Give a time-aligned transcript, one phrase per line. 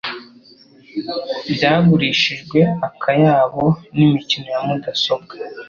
[1.53, 3.65] byagurishijwe akayabo
[3.95, 5.33] n, imikino ya mudasobwa